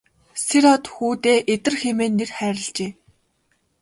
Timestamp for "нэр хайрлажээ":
2.19-2.91